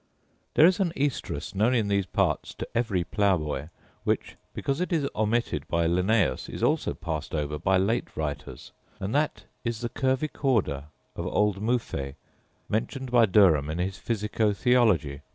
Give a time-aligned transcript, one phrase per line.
[0.55, 3.69] There is an oestrus, known in these parts to every ploughboy;
[4.03, 9.13] which, because it is omitted by Linnaeus, is also passed over by late writers, and
[9.13, 10.85] that is the curvicauda
[11.15, 12.15] of old Moufet,
[12.67, 15.21] mentioned by Derham in his Physico theology, p.